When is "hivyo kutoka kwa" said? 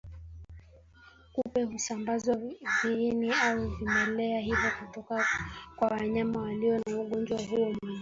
4.39-5.87